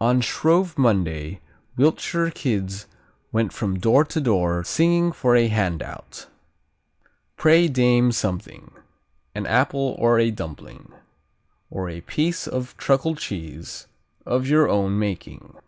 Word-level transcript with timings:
On 0.00 0.22
Shrove 0.22 0.78
Monday 0.78 1.42
Wiltshire 1.76 2.30
kids 2.30 2.86
went 3.30 3.52
from 3.52 3.78
door 3.78 4.04
to 4.06 4.22
door 4.22 4.64
singing 4.64 5.12
for 5.12 5.36
a 5.36 5.48
handout: 5.48 6.28
Pray, 7.36 7.68
dame, 7.68 8.10
something, 8.10 8.70
An 9.34 9.44
apple 9.46 9.94
or 9.98 10.18
a 10.18 10.30
dumpling, 10.30 10.92
Or 11.68 11.90
a 11.90 12.00
piece 12.00 12.48
of 12.48 12.74
Truckle 12.78 13.16
cheese 13.16 13.86
Of 14.24 14.46
your 14.48 14.66
own 14.66 14.98
making. 14.98 15.58